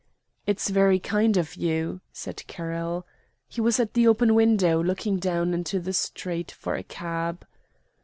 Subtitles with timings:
[0.47, 3.05] "It's very kind of you," said Carroll.
[3.47, 7.45] He was at the open window, looking down into the street for a cab.